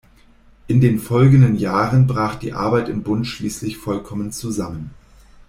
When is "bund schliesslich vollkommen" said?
3.03-4.31